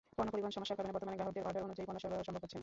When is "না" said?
2.57-2.59